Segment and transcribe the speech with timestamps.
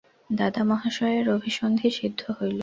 [0.29, 2.59] দাদামহাশয়ের অভিসন্ধি সিদ্ধ হইল।